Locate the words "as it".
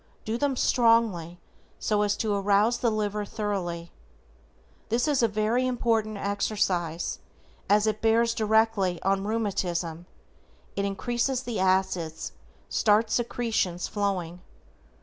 7.69-8.01